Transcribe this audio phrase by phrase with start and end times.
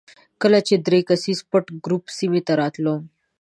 [0.41, 2.95] کله چې درې کسیز پټ ګروپ سیمې ته راتلو.